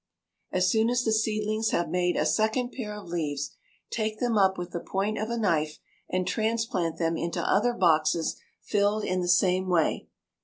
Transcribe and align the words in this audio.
As 0.51 0.67
soon 0.67 0.89
as 0.89 1.03
the 1.03 1.11
seedlings 1.11 1.69
have 1.69 1.87
made 1.87 2.17
a 2.17 2.25
second 2.25 2.71
pair 2.71 2.95
of 2.99 3.05
leaves, 3.05 3.51
take 3.91 4.17
them 4.19 4.35
up 4.35 4.57
with 4.57 4.71
the 4.71 4.79
point 4.79 5.19
of 5.19 5.29
a 5.29 5.37
knife 5.37 5.77
and 6.09 6.25
transplant 6.27 6.97
them 6.97 7.15
into 7.17 7.39
other 7.39 7.73
boxes 7.75 8.37
filled 8.63 9.03
in 9.03 9.21
the 9.21 9.27
same 9.27 9.69
way. 9.69 10.07